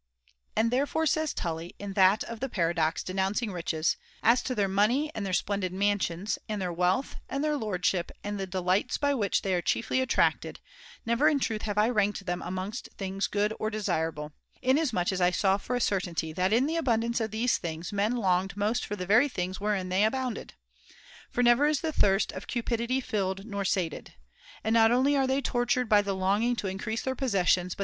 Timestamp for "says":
1.05-1.31